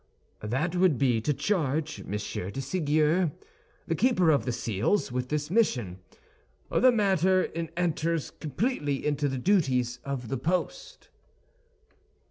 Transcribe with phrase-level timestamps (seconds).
[0.41, 3.31] "That would be to charge Monsieur de Séguier,
[3.85, 5.99] the keeper of the seals, with this mission.
[6.71, 11.09] The matter enters completely into the duties of the post."